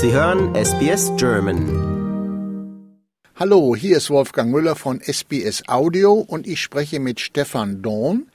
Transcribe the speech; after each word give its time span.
Sie 0.00 0.12
hören 0.12 0.54
SBS 0.54 1.10
German. 1.16 1.64
Hallo, 3.34 3.74
hier 3.74 3.96
ist 3.96 4.10
Wolfgang 4.10 4.52
Müller 4.52 4.76
von 4.76 5.00
SBS 5.00 5.68
Audio 5.68 6.12
und 6.12 6.46
ich 6.46 6.60
spreche 6.60 7.00
mit 7.00 7.18
Stefan 7.18 7.82
Dorn. 7.82 8.28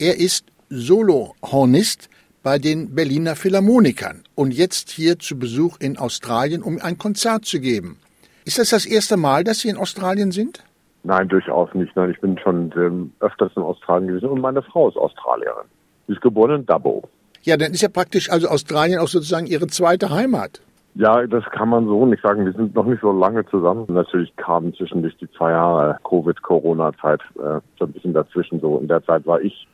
Er 0.00 0.18
ist 0.18 0.44
Solohornist 0.70 2.10
bei 2.42 2.58
den 2.58 2.96
Berliner 2.96 3.36
Philharmonikern 3.36 4.24
und 4.34 4.52
jetzt 4.52 4.90
hier 4.90 5.20
zu 5.20 5.38
Besuch 5.38 5.76
in 5.78 5.98
Australien, 5.98 6.64
um 6.64 6.80
ein 6.82 6.98
Konzert 6.98 7.44
zu 7.44 7.60
geben. 7.60 8.00
Ist 8.44 8.58
das 8.58 8.70
das 8.70 8.84
erste 8.84 9.16
Mal, 9.16 9.44
dass 9.44 9.60
Sie 9.60 9.68
in 9.68 9.76
Australien 9.76 10.32
sind? 10.32 10.64
Nein, 11.04 11.28
durchaus 11.28 11.72
nicht. 11.74 11.94
Nein, 11.94 12.10
ich 12.10 12.20
bin 12.20 12.36
schon 12.40 12.74
ähm, 12.76 13.12
öfters 13.20 13.52
in 13.54 13.62
Australien 13.62 14.08
gewesen 14.08 14.30
und 14.30 14.40
meine 14.40 14.62
Frau 14.62 14.88
ist 14.88 14.96
Australierin. 14.96 15.68
Sie 16.08 16.14
ist 16.14 16.22
geboren 16.22 16.56
in 16.62 16.66
Dubbo. 16.66 17.04
Ja, 17.44 17.56
dann 17.56 17.70
ist 17.70 17.82
ja 17.82 17.88
praktisch 17.88 18.32
also 18.32 18.48
Australien 18.48 18.98
auch 18.98 19.06
sozusagen 19.06 19.46
Ihre 19.46 19.68
zweite 19.68 20.10
Heimat. 20.10 20.60
Ja, 20.96 21.26
das 21.26 21.44
kann 21.46 21.70
man 21.70 21.86
so 21.86 22.06
nicht 22.06 22.22
sagen. 22.22 22.44
Wir 22.44 22.52
sind 22.52 22.74
noch 22.74 22.86
nicht 22.86 23.00
so 23.00 23.10
lange 23.10 23.44
zusammen. 23.46 23.84
Natürlich 23.88 24.34
kamen 24.36 24.72
zwischendurch 24.74 25.16
die 25.16 25.30
zwei 25.32 25.50
Jahre 25.50 25.98
Covid-Corona-Zeit 26.08 27.20
äh, 27.36 27.60
so 27.78 27.86
ein 27.86 27.92
bisschen 27.92 28.14
dazwischen. 28.14 28.60
So 28.60 28.78
in 28.78 28.86
der 28.86 29.04
Zeit 29.04 29.26
war 29.26 29.40
ich 29.40 29.66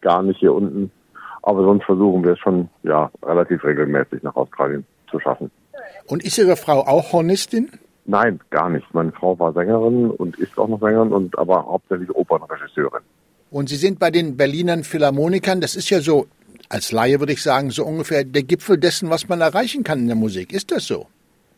gar 0.00 0.22
nicht 0.22 0.38
hier 0.38 0.54
unten. 0.54 0.92
Aber 1.42 1.64
sonst 1.64 1.84
versuchen 1.84 2.22
wir 2.24 2.32
es 2.32 2.38
schon 2.38 2.68
ja 2.84 3.10
relativ 3.24 3.64
regelmäßig 3.64 4.22
nach 4.22 4.36
Australien 4.36 4.84
zu 5.10 5.18
schaffen. 5.18 5.50
Und 6.06 6.22
ist 6.22 6.38
Ihre 6.38 6.56
Frau 6.56 6.86
auch 6.86 7.12
Hornistin? 7.12 7.70
Nein, 8.04 8.40
gar 8.50 8.70
nicht. 8.70 8.86
Meine 8.94 9.12
Frau 9.12 9.38
war 9.38 9.52
Sängerin 9.52 10.10
und 10.10 10.38
ist 10.38 10.56
auch 10.58 10.68
noch 10.68 10.80
Sängerin 10.80 11.12
und 11.12 11.36
aber 11.38 11.66
hauptsächlich 11.66 12.10
Opernregisseurin. 12.14 13.02
Und 13.50 13.68
Sie 13.68 13.76
sind 13.76 13.98
bei 13.98 14.10
den 14.10 14.36
Berlinern 14.36 14.84
Philharmonikern. 14.84 15.60
Das 15.60 15.74
ist 15.74 15.90
ja 15.90 16.00
so 16.00 16.26
als 16.68 16.92
Laie 16.92 17.20
würde 17.20 17.32
ich 17.32 17.42
sagen, 17.42 17.70
so 17.70 17.84
ungefähr 17.84 18.24
der 18.24 18.42
Gipfel 18.42 18.78
dessen, 18.78 19.10
was 19.10 19.28
man 19.28 19.40
erreichen 19.40 19.84
kann 19.84 20.00
in 20.00 20.06
der 20.06 20.16
Musik. 20.16 20.52
Ist 20.52 20.70
das 20.70 20.86
so? 20.86 21.06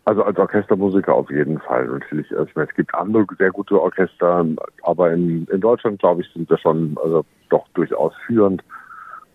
Also 0.05 0.23
als 0.23 0.39
Orchestermusiker 0.39 1.15
auf 1.15 1.31
jeden 1.31 1.61
Fall. 1.61 1.87
Natürlich, 1.87 2.31
also 2.33 2.45
ich 2.45 2.57
meine, 2.57 2.69
es 2.69 2.75
gibt 2.75 2.95
andere 2.95 3.27
sehr 3.39 3.51
gute 3.51 3.81
Orchester, 3.81 4.47
aber 4.83 5.13
in, 5.13 5.47
in 5.53 5.61
Deutschland, 5.61 6.01
glaube 6.01 6.23
ich, 6.23 6.33
sind 6.33 6.49
wir 6.49 6.59
schon 6.59 6.97
also 7.03 7.25
doch 7.49 7.67
durchaus 7.75 8.13
führend. 8.27 8.63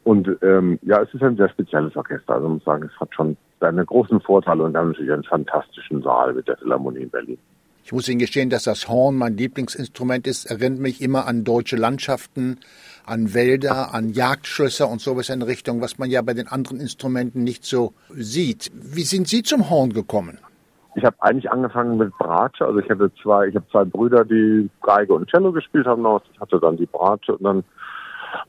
Und 0.04 0.30
ähm, 0.42 0.80
ja, 0.84 1.02
es 1.02 1.14
ist 1.14 1.24
ein 1.24 1.38
sehr 1.38 1.50
spezielles 1.50 1.96
Orchester. 1.96 2.34
Also 2.34 2.48
man 2.48 2.56
muss 2.56 2.66
sagen, 2.66 2.90
es 2.94 3.00
hat 3.00 3.14
schon 3.14 3.38
seine 3.60 3.86
großen 3.86 4.20
Vorteile 4.22 4.64
und 4.64 4.74
dann 4.74 4.90
natürlich 4.90 5.12
einen 5.12 5.24
fantastischen 5.24 6.02
Saal 6.02 6.34
mit 6.34 6.48
der 6.48 6.58
Philharmonie 6.58 7.02
in 7.02 7.10
Berlin. 7.10 7.38
Ich 7.84 7.92
muss 7.92 8.10
Ihnen 8.10 8.20
gestehen, 8.20 8.50
dass 8.50 8.64
das 8.64 8.88
Horn 8.88 9.16
mein 9.16 9.38
Lieblingsinstrument 9.38 10.26
ist. 10.26 10.46
Erinnert 10.46 10.80
mich 10.80 11.02
immer 11.02 11.28
an 11.28 11.44
deutsche 11.44 11.76
Landschaften, 11.76 12.60
an 13.06 13.34
Wälder, 13.34 13.94
an 13.94 14.10
Jagdschlösser 14.10 14.90
und 14.90 15.02
sowas 15.02 15.30
in 15.30 15.42
Richtung, 15.42 15.82
was 15.82 15.98
man 15.98 16.10
ja 16.10 16.22
bei 16.22 16.34
den 16.34 16.48
anderen 16.48 16.80
Instrumenten 16.80 17.44
nicht 17.44 17.66
so 17.66 17.94
sieht. 18.10 18.72
Wie 18.74 19.04
sind 19.04 19.28
Sie 19.28 19.44
zum 19.44 19.70
Horn 19.70 19.94
gekommen? 19.94 20.40
Ich 20.96 21.04
habe 21.04 21.16
eigentlich 21.20 21.52
angefangen 21.52 21.98
mit 21.98 22.18
Bratsche. 22.18 22.66
Also 22.66 22.80
ich 22.80 22.90
hatte 22.90 23.12
zwei, 23.22 23.48
ich 23.48 23.56
habe 23.56 23.68
zwei 23.70 23.84
Brüder, 23.84 24.24
die 24.24 24.70
Geige 24.82 25.14
und 25.14 25.30
Cello 25.30 25.52
gespielt 25.52 25.86
haben. 25.86 26.06
Ich 26.32 26.40
hatte 26.40 26.60
dann 26.60 26.78
die 26.78 26.86
Bratsche 26.86 27.36
und 27.36 27.44
dann 27.44 27.64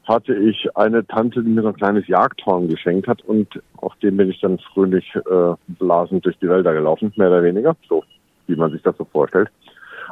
hatte 0.04 0.34
ich 0.34 0.68
eine 0.76 1.06
Tante, 1.06 1.42
die 1.42 1.50
mir 1.50 1.62
so 1.62 1.68
ein 1.68 1.76
kleines 1.76 2.06
Jagdhorn 2.06 2.68
geschenkt 2.68 3.08
hat 3.08 3.22
und 3.22 3.60
auf 3.78 3.94
dem 4.02 4.16
bin 4.16 4.30
ich 4.30 4.40
dann 4.40 4.58
fröhlich 4.72 5.04
äh, 5.14 5.54
blasend 5.68 6.24
durch 6.24 6.38
die 6.38 6.48
Wälder 6.48 6.72
gelaufen, 6.72 7.12
mehr 7.16 7.28
oder 7.28 7.42
weniger. 7.42 7.76
So 7.88 8.04
wie 8.46 8.56
man 8.56 8.70
sich 8.70 8.82
das 8.82 8.96
so 8.96 9.04
vorstellt. 9.04 9.50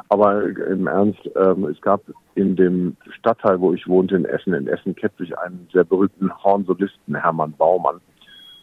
Aber 0.09 0.43
im 0.43 0.87
Ernst, 0.87 1.19
ähm, 1.35 1.65
es 1.65 1.81
gab 1.81 2.01
in 2.35 2.55
dem 2.55 2.95
Stadtteil, 3.17 3.59
wo 3.59 3.73
ich 3.73 3.87
wohnte, 3.87 4.15
in 4.15 4.25
Essen, 4.25 4.53
in 4.53 4.67
Essen-Kettwig, 4.67 5.37
einen 5.39 5.67
sehr 5.73 5.83
berühmten 5.83 6.31
Hornsolisten, 6.43 7.15
Hermann 7.15 7.53
Baumann. 7.57 7.99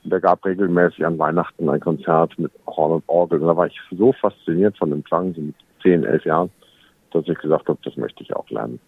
Und 0.04 0.10
der 0.10 0.20
gab 0.20 0.44
regelmäßig 0.44 1.04
an 1.04 1.18
Weihnachten 1.18 1.68
ein 1.68 1.80
Konzert 1.80 2.38
mit 2.38 2.52
Horn 2.66 2.92
und 2.92 3.04
Orgel. 3.08 3.40
Und 3.40 3.48
da 3.48 3.56
war 3.56 3.66
ich 3.66 3.78
so 3.90 4.12
fasziniert 4.12 4.76
von 4.78 4.90
dem 4.90 5.02
Klang, 5.04 5.34
so 5.34 5.40
mit 5.40 5.54
zehn, 5.82 6.04
elf 6.04 6.24
Jahren, 6.24 6.50
dass 7.12 7.26
ich 7.26 7.38
gesagt 7.38 7.68
habe, 7.68 7.78
das 7.84 7.96
möchte 7.96 8.22
ich 8.22 8.34
auch 8.34 8.48
lernen. 8.50 8.78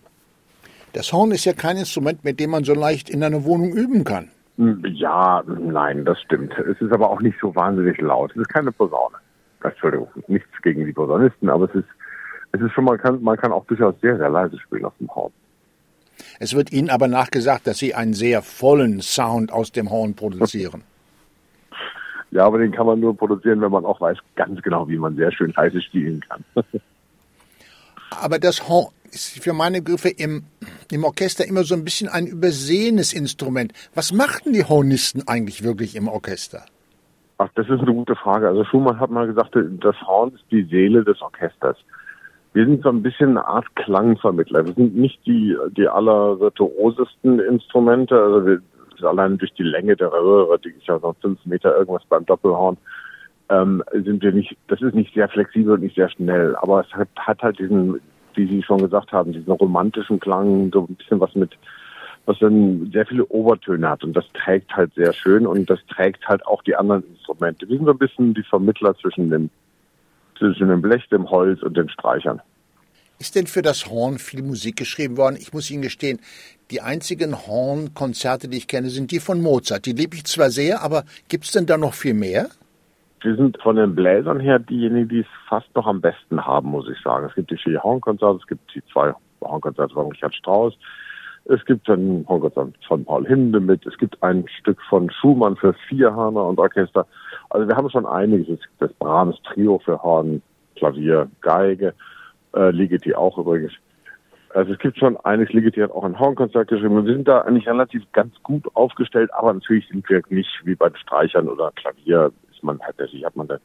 Das 0.92 1.12
Horn 1.12 1.32
ist 1.32 1.44
ja 1.44 1.52
kein 1.52 1.76
Instrument, 1.76 2.24
mit 2.24 2.38
dem 2.38 2.50
man 2.50 2.62
so 2.62 2.72
leicht 2.72 3.10
in 3.10 3.22
einer 3.24 3.44
Wohnung 3.44 3.72
üben 3.72 4.04
kann. 4.04 4.30
Ja, 4.56 5.42
nein, 5.46 6.04
das 6.04 6.20
stimmt. 6.20 6.56
Es 6.58 6.80
ist 6.80 6.92
aber 6.92 7.10
auch 7.10 7.20
nicht 7.20 7.36
so 7.40 7.54
wahnsinnig 7.56 8.00
laut. 8.00 8.30
Es 8.30 8.36
ist 8.36 8.48
keine 8.50 8.70
Posaune. 8.70 9.16
Entschuldigung, 9.64 10.08
nichts 10.28 10.50
gegen 10.62 10.84
die 10.84 10.92
Posaunisten, 10.92 11.48
aber 11.48 11.64
es 11.64 11.74
ist, 11.74 11.88
es 12.54 12.60
ist 12.60 12.72
schon, 12.72 12.84
man 12.84 12.98
kann, 12.98 13.20
man 13.20 13.36
kann 13.36 13.52
auch 13.52 13.64
durchaus 13.66 13.94
sehr, 14.00 14.16
sehr 14.16 14.30
leise 14.30 14.58
spielen 14.60 14.84
auf 14.84 14.92
dem 15.00 15.12
Horn. 15.12 15.32
Es 16.38 16.54
wird 16.54 16.72
Ihnen 16.72 16.88
aber 16.88 17.08
nachgesagt, 17.08 17.66
dass 17.66 17.78
Sie 17.78 17.94
einen 17.94 18.14
sehr 18.14 18.42
vollen 18.42 19.00
Sound 19.00 19.52
aus 19.52 19.72
dem 19.72 19.90
Horn 19.90 20.14
produzieren. 20.14 20.82
Ja, 22.30 22.46
aber 22.46 22.58
den 22.58 22.72
kann 22.72 22.84
man 22.84 22.98
nur 22.98 23.16
produzieren, 23.16 23.60
wenn 23.60 23.70
man 23.70 23.84
auch 23.84 24.00
weiß 24.00 24.18
ganz 24.34 24.60
genau, 24.60 24.88
wie 24.88 24.96
man 24.96 25.14
sehr 25.14 25.30
schön 25.30 25.52
leise 25.56 25.80
spielen 25.80 26.20
kann. 26.28 26.44
aber 28.10 28.40
das 28.40 28.68
Horn 28.68 28.92
ist 29.12 29.40
für 29.40 29.52
meine 29.52 29.80
Begriffe 29.80 30.08
im, 30.08 30.42
im 30.90 31.04
Orchester 31.04 31.46
immer 31.46 31.62
so 31.62 31.76
ein 31.76 31.84
bisschen 31.84 32.08
ein 32.08 32.26
übersehenes 32.26 33.12
Instrument. 33.12 33.72
Was 33.94 34.12
machten 34.12 34.52
die 34.52 34.64
Hornisten 34.64 35.22
eigentlich 35.28 35.62
wirklich 35.62 35.94
im 35.94 36.08
Orchester? 36.08 36.64
Ach, 37.38 37.50
das 37.54 37.68
ist 37.68 37.80
eine 37.80 37.94
gute 37.94 38.16
Frage. 38.16 38.48
Also 38.48 38.64
Schumann 38.64 38.98
hat 38.98 39.10
mal 39.10 39.28
gesagt, 39.28 39.54
das 39.54 40.00
Horn 40.02 40.32
ist 40.34 40.44
die 40.50 40.64
Seele 40.64 41.04
des 41.04 41.22
Orchesters. 41.22 41.76
Wir 42.54 42.66
sind 42.66 42.84
so 42.84 42.88
ein 42.88 43.02
bisschen 43.02 43.30
eine 43.30 43.46
Art 43.46 43.66
Klangvermittler. 43.74 44.64
Wir 44.64 44.74
sind 44.74 44.96
nicht 44.96 45.18
die, 45.26 45.56
die 45.76 45.88
allervirtuosesten 45.88 47.40
Instrumente. 47.40 48.16
Also 48.16 48.46
wir, 48.46 48.62
allein 49.02 49.38
durch 49.38 49.52
die 49.54 49.64
Länge 49.64 49.96
der 49.96 50.12
Röhre, 50.12 50.58
die 50.60 50.70
ist 50.70 50.86
ja 50.86 50.98
noch 51.00 51.16
fünf 51.20 51.44
Meter 51.44 51.76
irgendwas 51.76 52.04
beim 52.08 52.24
Doppelhorn, 52.24 52.76
ähm, 53.48 53.82
sind 53.92 54.22
wir 54.22 54.32
nicht, 54.32 54.56
das 54.68 54.80
ist 54.80 54.94
nicht 54.94 55.12
sehr 55.14 55.28
flexibel 55.28 55.74
und 55.74 55.82
nicht 55.82 55.96
sehr 55.96 56.08
schnell. 56.08 56.54
Aber 56.56 56.80
es 56.80 56.92
hat, 56.94 57.08
hat 57.16 57.42
halt 57.42 57.58
diesen, 57.58 58.00
wie 58.34 58.46
Sie 58.46 58.62
schon 58.62 58.78
gesagt 58.78 59.10
haben, 59.10 59.32
diesen 59.32 59.52
romantischen 59.52 60.20
Klang, 60.20 60.70
so 60.72 60.86
ein 60.88 60.94
bisschen 60.94 61.20
was 61.20 61.34
mit 61.34 61.50
was 62.26 62.38
dann 62.38 62.90
sehr 62.90 63.04
viele 63.04 63.26
Obertöne 63.26 63.88
hat 63.88 64.02
und 64.02 64.14
das 64.14 64.24
trägt 64.32 64.74
halt 64.74 64.94
sehr 64.94 65.12
schön 65.12 65.46
und 65.46 65.68
das 65.68 65.78
trägt 65.88 66.26
halt 66.26 66.46
auch 66.46 66.62
die 66.62 66.74
anderen 66.74 67.04
Instrumente. 67.10 67.68
Wir 67.68 67.76
sind 67.76 67.84
so 67.84 67.92
ein 67.92 67.98
bisschen 67.98 68.32
die 68.32 68.42
Vermittler 68.44 68.96
zwischen 68.96 69.28
dem, 69.28 69.50
zwischen 70.38 70.68
dem 70.68 70.82
Blech, 70.82 71.08
dem 71.08 71.28
Holz 71.30 71.62
und 71.62 71.76
den 71.76 71.88
Streichern. 71.88 72.40
Ist 73.18 73.36
denn 73.36 73.46
für 73.46 73.62
das 73.62 73.86
Horn 73.86 74.18
viel 74.18 74.42
Musik 74.42 74.76
geschrieben 74.76 75.16
worden? 75.16 75.36
Ich 75.38 75.52
muss 75.52 75.70
Ihnen 75.70 75.82
gestehen, 75.82 76.20
die 76.70 76.80
einzigen 76.80 77.46
Hornkonzerte, 77.46 78.48
die 78.48 78.58
ich 78.58 78.66
kenne, 78.66 78.88
sind 78.88 79.10
die 79.12 79.20
von 79.20 79.40
Mozart. 79.40 79.86
Die 79.86 79.92
liebe 79.92 80.16
ich 80.16 80.24
zwar 80.24 80.50
sehr, 80.50 80.82
aber 80.82 81.04
gibt 81.28 81.44
es 81.44 81.52
denn 81.52 81.66
da 81.66 81.76
noch 81.76 81.94
viel 81.94 82.14
mehr? 82.14 82.48
Wir 83.22 83.36
sind 83.36 83.56
von 83.62 83.76
den 83.76 83.94
Bläsern 83.94 84.40
her 84.40 84.58
diejenigen, 84.58 85.08
die 85.08 85.20
es 85.20 85.26
fast 85.48 85.74
noch 85.74 85.86
am 85.86 86.00
besten 86.00 86.44
haben, 86.44 86.70
muss 86.70 86.88
ich 86.90 87.00
sagen. 87.02 87.26
Es 87.26 87.34
gibt 87.34 87.50
die 87.50 87.56
vier 87.56 87.82
Hornkonzerte, 87.82 88.40
es 88.42 88.46
gibt 88.46 88.74
die 88.74 88.82
zwei 88.92 89.14
Hornkonzerte 89.40 89.94
von 89.94 90.10
Richard 90.10 90.34
Strauss, 90.34 90.74
es 91.46 91.64
gibt 91.66 91.88
dann 91.88 92.24
von 92.26 93.04
Paul 93.04 93.26
Hindemith, 93.26 93.86
es 93.86 93.96
gibt 93.98 94.22
ein 94.22 94.46
Stück 94.60 94.80
von 94.88 95.10
Schumann 95.10 95.56
für 95.56 95.74
vier 95.88 96.14
Hörner 96.14 96.44
und 96.44 96.58
Orchester. 96.58 97.06
Also 97.54 97.68
wir 97.68 97.76
haben 97.76 97.88
schon 97.88 98.04
einiges. 98.04 98.58
Das 98.80 98.92
Brahms 98.94 99.40
Trio 99.44 99.78
für 99.78 100.02
Horn, 100.02 100.42
Klavier, 100.74 101.30
Geige, 101.40 101.94
äh, 102.52 102.70
Ligeti 102.70 103.14
auch 103.14 103.38
übrigens. 103.38 103.72
Also 104.50 104.72
es 104.72 104.78
gibt 104.80 104.98
schon 104.98 105.16
einiges, 105.18 105.52
Ligeti 105.52 105.80
hat 105.80 105.92
auch 105.92 106.02
ein 106.02 106.18
Hornkonzert 106.18 106.66
geschrieben. 106.66 106.96
Und 106.96 107.06
wir 107.06 107.14
sind 107.14 107.28
da 107.28 107.42
eigentlich 107.42 107.68
relativ 107.68 108.02
ganz 108.10 108.34
gut 108.42 108.64
aufgestellt, 108.74 109.32
aber 109.34 109.52
natürlich 109.52 109.86
sind 109.86 110.08
wir 110.10 110.20
nicht 110.30 110.50
wie 110.64 110.74
bei 110.74 110.90
Streichern 110.96 111.48
oder 111.48 111.70
Klavier, 111.76 112.32
ist 112.50 112.64
man 112.64 112.80
tatsächlich 112.80 113.24
hat 113.24 113.36
man 113.36 113.46
da 113.46 113.58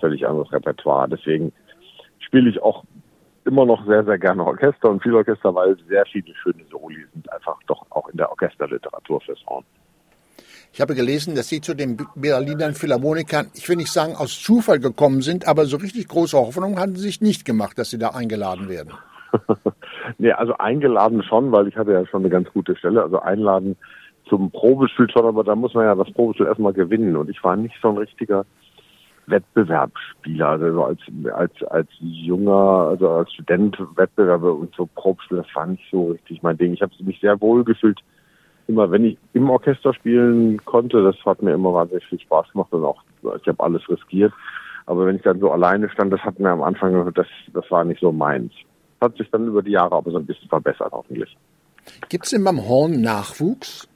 völlig 0.00 0.26
anderes 0.26 0.50
Repertoire. 0.50 1.06
Deswegen 1.10 1.52
spiele 2.20 2.48
ich 2.48 2.62
auch 2.62 2.82
immer 3.44 3.66
noch 3.66 3.84
sehr, 3.84 4.04
sehr 4.04 4.18
gerne 4.18 4.42
Orchester 4.42 4.88
und 4.88 5.02
viel 5.02 5.14
Orchester, 5.14 5.54
weil 5.54 5.76
sehr 5.86 6.06
viele 6.06 6.34
schöne 6.36 6.64
Soli 6.70 7.04
sind 7.12 7.30
einfach 7.30 7.58
doch 7.66 7.84
auch 7.90 8.08
in 8.08 8.16
der 8.16 8.30
Orchesterliteratur 8.30 9.20
fürs 9.20 9.44
Horn. 9.46 9.64
Ich 10.74 10.80
habe 10.80 10.96
gelesen, 10.96 11.36
dass 11.36 11.48
Sie 11.48 11.60
zu 11.60 11.72
den 11.72 11.96
Berlinern 12.16 12.74
Philharmonikern, 12.74 13.46
ich 13.54 13.68
will 13.68 13.76
nicht 13.76 13.92
sagen 13.92 14.16
aus 14.16 14.42
Zufall 14.42 14.80
gekommen 14.80 15.20
sind, 15.20 15.46
aber 15.46 15.66
so 15.66 15.76
richtig 15.76 16.08
große 16.08 16.36
Hoffnung 16.36 16.80
hatten 16.80 16.96
Sie 16.96 17.02
sich 17.02 17.20
nicht 17.20 17.44
gemacht, 17.44 17.78
dass 17.78 17.90
Sie 17.90 17.98
da 17.98 18.08
eingeladen 18.08 18.68
werden. 18.68 18.92
nee, 20.18 20.32
also 20.32 20.58
eingeladen 20.58 21.22
schon, 21.22 21.52
weil 21.52 21.68
ich 21.68 21.76
hatte 21.76 21.92
ja 21.92 22.04
schon 22.06 22.22
eine 22.22 22.28
ganz 22.28 22.52
gute 22.52 22.74
Stelle. 22.74 23.04
Also 23.04 23.20
einladen 23.20 23.76
zum 24.28 24.50
Probespiel 24.50 25.08
schon, 25.12 25.26
aber 25.26 25.44
da 25.44 25.54
muss 25.54 25.74
man 25.74 25.84
ja 25.84 25.94
das 25.94 26.12
Probespiel 26.12 26.46
erstmal 26.46 26.72
gewinnen. 26.72 27.16
Und 27.16 27.30
ich 27.30 27.44
war 27.44 27.54
nicht 27.54 27.76
so 27.80 27.90
ein 27.90 27.98
richtiger 27.98 28.44
Wettbewerbsspieler, 29.28 30.48
also 30.48 30.82
als, 30.86 30.98
als, 31.32 31.52
als 31.68 31.88
junger, 32.00 32.88
also 32.90 33.10
als 33.10 33.32
Student 33.32 33.78
Wettbewerbe 33.94 34.52
und 34.52 34.74
so 34.74 34.88
Probspiel, 34.92 35.36
das 35.36 35.46
war 35.54 35.66
nicht 35.66 35.84
so 35.92 36.08
richtig 36.08 36.42
mein 36.42 36.58
Ding. 36.58 36.72
Ich 36.72 36.82
habe 36.82 36.92
mich 36.98 37.20
sehr 37.20 37.40
wohl 37.40 37.62
gefühlt, 37.62 38.00
immer 38.66 38.90
wenn 38.90 39.04
ich 39.04 39.18
im 39.32 39.50
Orchester 39.50 39.92
spielen 39.94 40.64
konnte, 40.64 41.02
das 41.02 41.16
hat 41.24 41.42
mir 41.42 41.52
immer 41.52 41.74
wahnsinnig 41.74 42.04
viel 42.06 42.20
Spaß 42.20 42.52
gemacht 42.52 42.72
und 42.72 42.84
auch, 42.84 43.02
ich 43.22 43.46
habe 43.46 43.62
alles 43.62 43.88
riskiert. 43.88 44.32
Aber 44.86 45.06
wenn 45.06 45.16
ich 45.16 45.22
dann 45.22 45.40
so 45.40 45.50
alleine 45.50 45.88
stand, 45.90 46.12
das 46.12 46.20
hat 46.20 46.38
mir 46.38 46.50
am 46.50 46.62
Anfang, 46.62 47.12
das, 47.14 47.26
das 47.52 47.70
war 47.70 47.84
nicht 47.84 48.00
so 48.00 48.12
meins. 48.12 48.52
Hat 49.00 49.16
sich 49.16 49.30
dann 49.30 49.46
über 49.46 49.62
die 49.62 49.72
Jahre 49.72 49.94
aber 49.96 50.10
so 50.10 50.18
ein 50.18 50.26
bisschen 50.26 50.48
verbessert, 50.48 50.92
hoffentlich. 50.92 51.36
Gibt 52.08 52.24
es 52.24 52.30
denn 52.30 52.44
beim 52.44 52.66
Horn 52.68 53.00
Nachwuchs? 53.00 53.88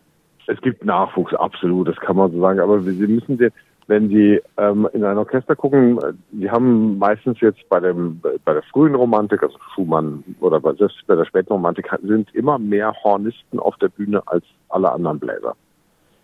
Es 0.47 0.61
gibt 0.63 0.85
Nachwuchs, 0.85 1.35
absolut, 1.35 1.89
das 1.89 1.97
kann 1.97 2.17
man 2.17 2.33
so 2.33 2.41
sagen. 2.41 2.61
Aber 2.61 2.81
Sie 2.81 3.07
müssen 3.07 3.37
den, 3.37 3.53
wenn 3.89 4.11
Sie 4.11 4.41
ähm, 4.59 4.87
in 4.93 5.03
ein 5.03 5.17
Orchester 5.17 5.57
gucken, 5.57 5.99
Sie 6.31 6.51
haben 6.51 6.99
meistens 6.99 7.41
jetzt 7.41 7.67
bei 7.71 7.81
dem 7.81 8.21
bei 8.21 8.53
der 8.53 8.63
frühen 8.65 8.95
Romantik, 8.95 9.43
also 9.43 9.57
Schumann 9.75 10.23
oder 10.41 10.61
bei, 10.61 10.75
selbst 10.75 10.99
bei 11.07 11.17
der 11.17 11.25
späten 11.25 11.53
Romantik, 11.53 11.91
sind 12.03 12.33
immer 12.35 12.59
mehr 12.59 12.95
Hornisten 13.03 13.59
auf 13.59 13.77
der 13.79 13.89
Bühne 13.89 14.23
als 14.27 14.45
alle 14.69 14.93
anderen 14.93 15.19
Bläser. 15.19 15.57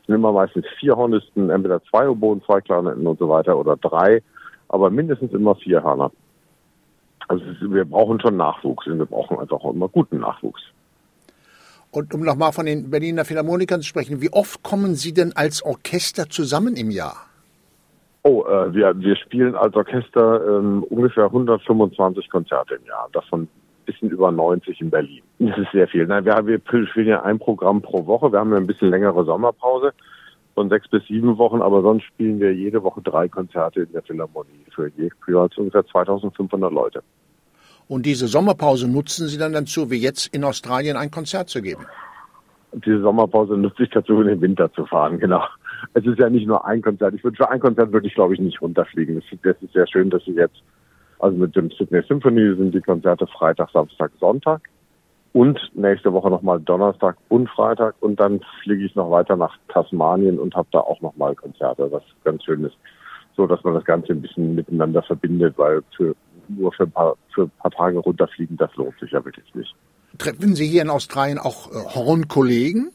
Es 0.00 0.06
sind 0.06 0.16
immer 0.16 0.32
meistens 0.32 0.66
vier 0.78 0.94
Hornisten, 0.94 1.48
entweder 1.48 1.82
zwei 1.84 2.06
Oboen, 2.06 2.42
zwei 2.44 2.60
Klarinetten 2.60 3.06
und 3.06 3.18
so 3.18 3.30
weiter 3.30 3.56
oder 3.58 3.76
drei, 3.76 4.22
aber 4.68 4.90
mindestens 4.90 5.32
immer 5.32 5.54
vier 5.54 5.82
Hörner. 5.82 6.12
Also 7.28 7.42
wir 7.62 7.86
brauchen 7.86 8.20
schon 8.20 8.36
Nachwuchs 8.36 8.86
und 8.86 8.98
wir 8.98 9.06
brauchen 9.06 9.38
einfach 9.38 9.64
auch 9.64 9.72
immer 9.72 9.88
guten 9.88 10.18
Nachwuchs. 10.18 10.62
Und 11.90 12.12
um 12.12 12.20
nochmal 12.20 12.52
von 12.52 12.66
den 12.66 12.90
Berliner 12.90 13.24
Philharmonikern 13.24 13.80
zu 13.80 13.88
sprechen, 13.88 14.20
wie 14.20 14.30
oft 14.30 14.62
kommen 14.62 14.96
Sie 14.96 15.14
denn 15.14 15.32
als 15.34 15.64
Orchester 15.64 16.28
zusammen 16.28 16.76
im 16.76 16.90
Jahr? 16.90 17.16
Oh, 18.26 18.42
äh, 18.46 18.74
wir, 18.74 18.98
wir 18.98 19.16
spielen 19.16 19.54
als 19.54 19.76
Orchester 19.76 20.58
ähm, 20.58 20.82
ungefähr 20.84 21.24
125 21.24 22.30
Konzerte 22.30 22.76
im 22.76 22.86
Jahr, 22.86 23.06
davon 23.12 23.42
ein 23.42 23.48
bisschen 23.84 24.08
über 24.08 24.32
90 24.32 24.80
in 24.80 24.88
Berlin. 24.88 25.22
Das 25.38 25.58
ist 25.58 25.70
sehr 25.72 25.86
viel. 25.88 26.06
Nein, 26.06 26.24
wir, 26.24 26.46
wir 26.46 26.86
spielen 26.86 27.08
ja 27.08 27.22
ein 27.22 27.38
Programm 27.38 27.82
pro 27.82 28.06
Woche. 28.06 28.32
Wir 28.32 28.38
haben 28.38 28.50
ja 28.52 28.56
ein 28.56 28.66
bisschen 28.66 28.88
längere 28.88 29.26
Sommerpause 29.26 29.92
von 30.54 30.70
sechs 30.70 30.88
bis 30.88 31.04
sieben 31.06 31.36
Wochen, 31.36 31.60
aber 31.60 31.82
sonst 31.82 32.04
spielen 32.04 32.40
wir 32.40 32.54
jede 32.54 32.82
Woche 32.82 33.02
drei 33.02 33.28
Konzerte 33.28 33.82
in 33.82 33.92
der 33.92 34.02
Philharmonie 34.02 34.64
für, 34.74 34.90
je, 34.96 35.10
für 35.22 35.46
ungefähr 35.58 35.84
2500 35.84 36.72
Leute. 36.72 37.02
Und 37.88 38.06
diese 38.06 38.26
Sommerpause 38.26 38.88
nutzen 38.88 39.28
Sie 39.28 39.36
dann 39.36 39.52
dazu, 39.52 39.90
wie 39.90 39.98
jetzt 39.98 40.34
in 40.34 40.44
Australien 40.44 40.96
ein 40.96 41.10
Konzert 41.10 41.50
zu 41.50 41.60
geben? 41.60 41.84
Diese 42.74 43.00
Sommerpause 43.00 43.56
nutze 43.56 43.84
ich 43.84 43.90
dazu, 43.90 44.20
in 44.20 44.26
den 44.26 44.40
Winter 44.40 44.72
zu 44.72 44.84
fahren, 44.86 45.18
genau 45.18 45.44
es 45.92 46.06
ist 46.06 46.18
ja 46.18 46.30
nicht 46.30 46.46
nur 46.46 46.64
ein 46.64 46.82
Konzert. 46.82 47.14
Ich 47.14 47.24
würde 47.24 47.36
für 47.36 47.50
ein 47.50 47.60
Konzert 47.60 47.92
würde 47.92 48.06
ich 48.06 48.14
glaube 48.14 48.34
ich 48.34 48.40
nicht 48.40 48.60
runterfliegen. 48.62 49.16
Das, 49.16 49.24
das 49.42 49.62
ist 49.62 49.72
sehr 49.72 49.86
schön, 49.86 50.10
dass 50.10 50.24
sie 50.24 50.32
jetzt, 50.32 50.62
also 51.18 51.36
mit 51.36 51.54
dem 51.54 51.70
Sydney 51.70 52.02
Symphony 52.02 52.56
sind 52.56 52.74
die 52.74 52.80
Konzerte 52.80 53.26
Freitag, 53.26 53.70
Samstag, 53.70 54.10
Sonntag 54.18 54.62
und 55.32 55.58
nächste 55.74 56.12
Woche 56.12 56.30
nochmal 56.30 56.60
Donnerstag 56.60 57.16
und 57.28 57.48
Freitag 57.50 57.94
und 58.00 58.18
dann 58.20 58.40
fliege 58.62 58.84
ich 58.84 58.94
noch 58.94 59.10
weiter 59.10 59.36
nach 59.36 59.56
Tasmanien 59.68 60.38
und 60.38 60.54
habe 60.54 60.68
da 60.72 60.80
auch 60.80 61.00
nochmal 61.00 61.34
Konzerte, 61.34 61.90
was 61.90 62.02
ganz 62.24 62.44
schön 62.44 62.64
ist. 62.64 62.76
So, 63.36 63.46
dass 63.46 63.62
man 63.64 63.74
das 63.74 63.84
Ganze 63.84 64.12
ein 64.12 64.22
bisschen 64.22 64.54
miteinander 64.54 65.02
verbindet, 65.02 65.54
weil 65.56 65.82
für, 65.96 66.14
nur 66.48 66.72
für 66.72 66.84
ein 66.84 66.92
paar, 66.92 67.16
für 67.34 67.42
ein 67.42 67.52
paar 67.58 67.72
Tage 67.72 67.98
runterfliegen, 67.98 68.56
das 68.56 68.74
lohnt 68.76 68.96
sich 69.00 69.10
ja 69.10 69.24
wirklich 69.24 69.52
nicht. 69.54 69.74
Treffen 70.18 70.54
Sie 70.54 70.66
hier 70.66 70.82
in 70.82 70.90
Australien 70.90 71.38
auch 71.38 71.70
äh, 71.70 71.74
Hornkollegen? 71.94 72.90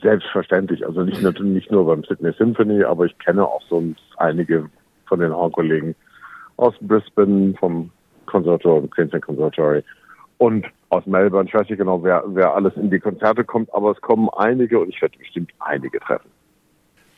Selbstverständlich, 0.00 0.86
also 0.86 1.02
nicht 1.02 1.22
nur, 1.22 1.32
nicht 1.40 1.70
nur 1.70 1.86
beim 1.86 2.04
Sydney 2.04 2.32
Symphony, 2.32 2.84
aber 2.84 3.06
ich 3.06 3.18
kenne 3.18 3.44
auch 3.46 3.62
so 3.68 3.82
einige 4.16 4.68
von 5.06 5.20
den 5.20 5.34
Hornkollegen 5.34 5.94
aus 6.56 6.74
Brisbane 6.80 7.54
vom 7.58 7.90
Conservatorium, 8.26 8.90
Queensland 8.90 9.24
Conservatory 9.24 9.82
und 10.38 10.66
aus 10.90 11.06
Melbourne. 11.06 11.48
Ich 11.48 11.54
weiß 11.54 11.68
nicht 11.68 11.78
genau, 11.78 12.02
wer, 12.02 12.22
wer 12.26 12.54
alles 12.54 12.74
in 12.76 12.90
die 12.90 13.00
Konzerte 13.00 13.44
kommt, 13.44 13.72
aber 13.72 13.92
es 13.92 14.00
kommen 14.00 14.28
einige 14.36 14.78
und 14.78 14.90
ich 14.90 15.00
werde 15.00 15.18
bestimmt 15.18 15.52
einige 15.60 15.98
treffen. 16.00 16.30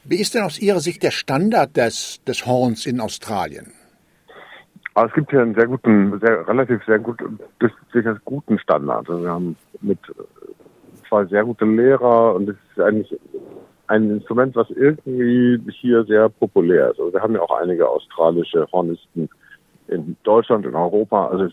Wie 0.04 0.16
ist 0.16 0.34
denn 0.34 0.42
aus 0.42 0.58
Ihrer 0.58 0.80
Sicht 0.80 1.02
der 1.02 1.10
Standard 1.10 1.76
des, 1.76 2.22
des 2.24 2.46
Horns 2.46 2.86
in 2.86 3.00
Australien? 3.00 3.72
Aber 4.94 5.08
es 5.08 5.14
gibt 5.14 5.30
hier 5.30 5.42
einen 5.42 5.54
sehr 5.54 5.66
guten, 5.66 6.18
sehr, 6.20 6.46
relativ 6.48 6.84
sehr 6.84 6.98
gut, 6.98 7.22
durchaus 7.92 8.18
guten 8.24 8.58
Standard. 8.58 9.08
Also 9.08 9.22
wir 9.22 9.30
haben 9.30 9.56
mit 9.80 9.98
zwei 11.08 11.24
sehr 11.26 11.44
gute 11.44 11.64
Lehrer 11.64 12.34
und 12.34 12.48
es 12.48 12.56
ist 12.70 12.82
eigentlich 12.82 13.18
ein 13.86 14.10
Instrument, 14.10 14.54
was 14.56 14.70
irgendwie 14.70 15.60
hier 15.80 16.04
sehr 16.04 16.28
populär 16.28 16.90
ist. 16.90 17.00
Also 17.00 17.12
wir 17.12 17.20
haben 17.20 17.34
ja 17.34 17.42
auch 17.42 17.60
einige 17.60 17.88
australische 17.88 18.66
Hornisten 18.72 19.28
in 19.88 20.16
Deutschland, 20.22 20.64
in 20.64 20.74
Europa, 20.74 21.28
also 21.28 21.48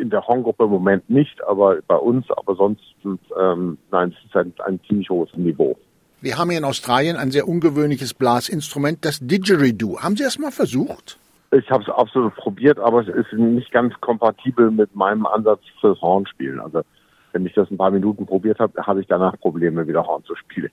in 0.00 0.08
der 0.08 0.26
Horngruppe 0.26 0.64
im 0.64 0.70
Moment 0.70 1.08
nicht, 1.10 1.42
aber 1.44 1.78
bei 1.86 1.96
uns, 1.96 2.24
aber 2.30 2.54
sonst, 2.54 2.82
ähm, 3.04 3.76
nein, 3.90 4.14
es 4.16 4.24
ist 4.24 4.36
ein, 4.36 4.54
ein 4.64 4.80
ziemlich 4.88 5.10
hohes 5.10 5.28
Niveau. 5.36 5.76
Wir 6.22 6.38
haben 6.38 6.48
hier 6.48 6.58
in 6.58 6.64
Australien 6.64 7.16
ein 7.16 7.30
sehr 7.30 7.46
ungewöhnliches 7.46 8.14
Blasinstrument, 8.14 9.04
das 9.04 9.20
Didgeridoo. 9.20 9.98
Haben 9.98 10.16
Sie 10.16 10.22
das 10.22 10.38
mal 10.38 10.52
versucht? 10.52 11.18
Ich 11.52 11.70
habe 11.70 11.82
es 11.82 11.88
absolut 11.90 12.34
probiert, 12.36 12.78
aber 12.78 13.06
es 13.06 13.08
ist 13.08 13.32
nicht 13.34 13.70
ganz 13.72 13.92
kompatibel 14.00 14.70
mit 14.70 14.94
meinem 14.96 15.26
Ansatz 15.26 15.60
fürs 15.80 16.00
Hornspielen. 16.00 16.58
Also 16.60 16.82
wenn 17.32 17.44
ich 17.44 17.52
das 17.52 17.70
ein 17.70 17.76
paar 17.76 17.90
Minuten 17.90 18.26
probiert 18.26 18.58
habe, 18.58 18.82
habe 18.86 19.00
ich 19.00 19.06
danach 19.06 19.38
Probleme, 19.38 19.86
wieder 19.86 20.06
Horn 20.06 20.24
zu 20.24 20.34
spielen. 20.34 20.70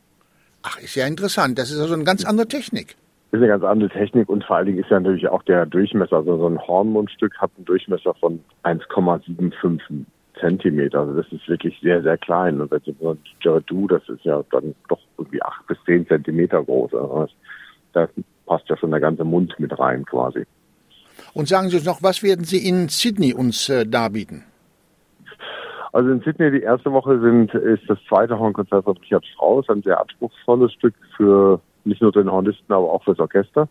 Ach, 0.63 0.79
ist 0.79 0.95
ja 0.95 1.05
interessant. 1.05 1.57
Das 1.59 1.71
ist 1.71 1.79
also 1.79 1.93
eine 1.93 2.05
ganz 2.05 2.25
andere 2.25 2.47
Technik. 2.47 2.95
Ist 3.31 3.37
eine 3.37 3.47
ganz 3.47 3.63
andere 3.63 3.89
Technik 3.89 4.29
und 4.29 4.43
vor 4.45 4.55
allen 4.55 4.67
Dingen 4.67 4.79
ist 4.79 4.89
ja 4.89 4.99
natürlich 4.99 5.27
auch 5.27 5.43
der 5.43 5.65
Durchmesser. 5.65 6.17
Also 6.17 6.37
so 6.37 6.47
ein 6.47 6.59
Hornmundstück 6.59 7.37
hat 7.37 7.51
einen 7.57 7.65
Durchmesser 7.65 8.13
von 8.15 8.39
1,75 8.63 10.05
Zentimeter. 10.39 11.01
Also 11.01 11.13
das 11.13 11.31
ist 11.31 11.47
wirklich 11.47 11.77
sehr, 11.81 12.01
sehr 12.01 12.17
klein. 12.17 12.61
Und 12.61 12.71
wenn 12.71 12.81
so 12.99 13.11
ein 13.11 13.23
Didgeridoo, 13.23 13.87
das 13.87 14.07
ist 14.07 14.23
ja 14.23 14.43
dann 14.51 14.73
doch 14.87 14.99
irgendwie 15.17 15.41
acht 15.43 15.67
bis 15.67 15.77
zehn 15.85 16.07
Zentimeter 16.07 16.63
groß. 16.63 16.93
Also 16.93 17.27
da 17.93 18.07
passt 18.45 18.67
ja 18.69 18.77
schon 18.77 18.91
der 18.91 19.01
ganze 19.01 19.25
Mund 19.25 19.53
mit 19.59 19.77
rein 19.77 20.05
quasi. 20.05 20.45
Und 21.33 21.47
sagen 21.47 21.69
Sie 21.69 21.77
uns 21.77 21.85
noch, 21.85 22.01
was 22.01 22.23
werden 22.23 22.45
Sie 22.45 22.67
in 22.67 22.89
Sydney 22.89 23.33
uns 23.33 23.69
äh, 23.69 23.85
darbieten? 23.85 24.43
Also 25.91 26.11
in 26.11 26.21
Sydney 26.21 26.51
die 26.51 26.61
erste 26.61 26.91
Woche 26.91 27.19
sind, 27.19 27.53
ist 27.53 27.83
das 27.87 27.97
zweite 28.07 28.37
Hornkonzert 28.37 28.83
von 28.83 28.97
Richard 28.97 29.25
Strauss, 29.25 29.67
ein 29.69 29.81
sehr 29.81 29.99
anspruchsvolles 29.99 30.73
Stück 30.73 30.93
für 31.17 31.59
nicht 31.83 32.01
nur 32.01 32.11
den 32.11 32.31
Hornisten, 32.31 32.71
aber 32.71 32.91
auch 32.91 33.03
fürs 33.03 33.19
Orchester. 33.19 33.67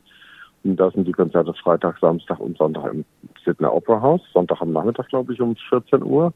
Und 0.65 0.77
da 0.77 0.91
sind 0.91 1.07
die 1.07 1.13
Konzerte 1.13 1.55
Freitag, 1.55 1.99
Samstag 2.01 2.41
und 2.41 2.59
Sonntag 2.59 2.93
im 2.93 3.05
Sydney 3.45 3.67
Opera 3.67 4.01
House. 4.01 4.23
Sonntag 4.33 4.61
am 4.61 4.73
Nachmittag, 4.73 5.09
glaube 5.09 5.33
ich, 5.33 5.41
um 5.41 5.55
14 5.69 6.03
Uhr. 6.03 6.33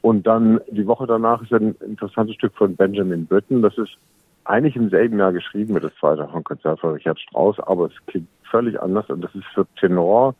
Und 0.00 0.26
dann 0.26 0.60
die 0.70 0.86
Woche 0.86 1.06
danach 1.06 1.42
ist 1.42 1.52
ein 1.52 1.74
interessantes 1.86 2.36
Stück 2.36 2.54
von 2.56 2.74
Benjamin 2.76 3.26
Britten. 3.26 3.62
Das 3.62 3.76
ist 3.76 3.96
eigentlich 4.44 4.76
im 4.76 4.90
selben 4.90 5.18
Jahr 5.18 5.32
geschrieben 5.32 5.74
mit 5.74 5.84
das 5.84 5.94
zweite 5.98 6.30
Hornkonzert 6.30 6.80
von 6.80 6.94
Richard 6.94 7.18
Strauss, 7.20 7.58
aber 7.60 7.86
es 7.86 8.06
klingt 8.06 8.28
völlig 8.54 8.80
anders. 8.80 9.08
Und 9.08 9.22
das 9.22 9.34
ist 9.34 9.46
für 9.52 9.66
Tenor, 9.80 10.34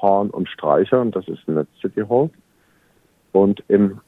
Horn 0.00 0.30
und 0.30 0.48
Streicher. 0.48 1.00
Und 1.02 1.14
das 1.14 1.28
ist 1.28 1.46
in 1.46 1.56
der 1.56 1.66
City 1.82 2.02
Hall 2.08 2.30
und 3.32 3.62
im 3.68 4.00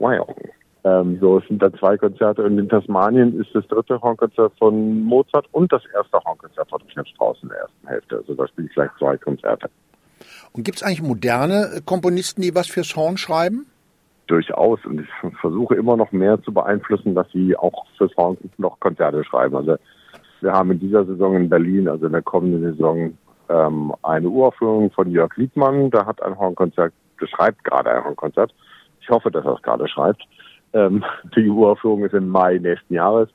Wyoming. 0.00 0.50
Ähm, 0.84 1.18
so 1.20 1.38
es 1.38 1.46
sind 1.46 1.62
da 1.62 1.72
zwei 1.72 1.96
Konzerte 1.96 2.42
und 2.44 2.58
in 2.58 2.68
Tasmanien 2.68 3.40
ist 3.40 3.54
das 3.54 3.66
dritte 3.68 4.00
Hornkonzert 4.00 4.52
von 4.58 5.02
Mozart 5.02 5.46
und 5.52 5.72
das 5.72 5.82
erste 5.94 6.18
Hornkonzert 6.24 6.68
von 6.68 6.80
Richard 6.82 7.08
Strauss 7.08 7.38
in 7.42 7.48
der 7.48 7.58
ersten 7.58 7.88
Hälfte. 7.88 8.16
Also 8.16 8.34
da 8.34 8.46
spiele 8.48 8.68
ich 8.68 8.74
gleich 8.74 8.90
zwei 8.98 9.16
Konzerte. 9.16 9.68
Und 10.52 10.64
gibt 10.64 10.78
es 10.78 10.82
eigentlich 10.82 11.02
moderne 11.02 11.82
Komponisten, 11.84 12.42
die 12.42 12.54
was 12.54 12.68
fürs 12.68 12.94
Horn 12.96 13.16
schreiben? 13.16 13.66
Durchaus. 14.26 14.84
Und 14.84 15.00
ich 15.00 15.40
versuche 15.40 15.74
immer 15.74 15.96
noch 15.96 16.12
mehr 16.12 16.42
zu 16.42 16.52
beeinflussen, 16.52 17.14
dass 17.14 17.30
sie 17.32 17.56
auch 17.56 17.86
fürs 17.96 18.16
Horn 18.16 18.36
noch 18.58 18.78
Konzerte 18.80 19.24
schreiben. 19.24 19.56
Also 19.56 19.76
wir 20.46 20.52
haben 20.52 20.70
in 20.70 20.78
dieser 20.78 21.04
Saison 21.04 21.34
in 21.34 21.48
Berlin, 21.48 21.88
also 21.88 22.06
in 22.06 22.12
der 22.12 22.22
kommenden 22.22 22.62
Saison, 22.72 23.18
ähm, 23.48 23.92
eine 24.02 24.28
Uraufführung 24.28 24.92
von 24.92 25.10
Jörg 25.10 25.36
Liedmann. 25.36 25.90
Da 25.90 26.06
hat 26.06 26.22
ein 26.22 26.38
Hornkonzert, 26.38 26.92
beschreibt 27.18 27.64
gerade 27.64 27.90
ein 27.90 28.04
Hornkonzert. 28.04 28.54
Ich 29.00 29.10
hoffe, 29.10 29.30
dass 29.30 29.44
er 29.44 29.54
es 29.54 29.62
gerade 29.62 29.88
schreibt. 29.88 30.22
Ähm, 30.72 31.04
die 31.36 31.48
Uraufführung 31.48 32.04
ist 32.04 32.14
im 32.14 32.28
Mai 32.28 32.58
nächsten 32.58 32.94
Jahres. 32.94 33.28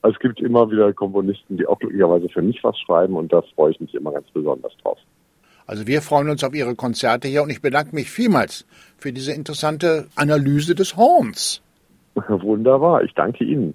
Also 0.00 0.14
es 0.14 0.20
gibt 0.20 0.40
immer 0.40 0.70
wieder 0.70 0.92
Komponisten, 0.92 1.58
die 1.58 1.66
auch 1.66 1.78
glücklicherweise 1.78 2.28
für 2.30 2.42
mich 2.42 2.64
was 2.64 2.78
schreiben 2.78 3.14
und 3.14 3.32
da 3.32 3.42
freue 3.54 3.72
ich 3.72 3.80
mich 3.80 3.94
immer 3.94 4.12
ganz 4.12 4.26
besonders 4.30 4.72
drauf. 4.82 4.98
Also 5.66 5.86
wir 5.86 6.02
freuen 6.02 6.28
uns 6.28 6.44
auf 6.44 6.54
Ihre 6.54 6.74
Konzerte 6.74 7.28
hier 7.28 7.42
und 7.42 7.50
ich 7.50 7.62
bedanke 7.62 7.94
mich 7.94 8.10
vielmals 8.10 8.66
für 8.98 9.12
diese 9.12 9.32
interessante 9.32 10.06
Analyse 10.14 10.74
des 10.74 10.96
Horns. 10.96 11.62
Wunderbar, 12.14 13.02
ich 13.02 13.14
danke 13.14 13.44
Ihnen. 13.44 13.74